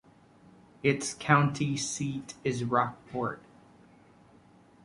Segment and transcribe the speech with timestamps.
[0.81, 3.39] Its county seat is Rockport.